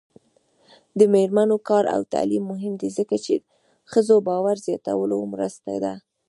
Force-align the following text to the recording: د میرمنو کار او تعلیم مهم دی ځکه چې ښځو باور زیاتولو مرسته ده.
د 0.99 1.01
میرمنو 1.13 1.57
کار 1.69 1.83
او 1.95 2.01
تعلیم 2.13 2.43
مهم 2.53 2.73
دی 2.81 2.89
ځکه 2.97 3.15
چې 3.25 3.33
ښځو 3.91 4.15
باور 4.27 4.55
زیاتولو 4.67 5.17
مرسته 5.33 5.71
ده. 5.83 5.93